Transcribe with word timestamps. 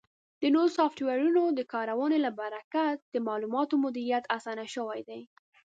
د 0.41 0.43
نوو 0.53 0.73
سافټویرونو 0.77 1.43
د 1.57 1.59
کارونې 1.73 2.17
له 2.25 2.31
برکت 2.41 2.97
د 3.13 3.15
معلوماتو 3.27 3.75
مدیریت 3.85 4.23
اسان 4.37 4.57
شوی 4.75 5.01
دی. 5.09 5.21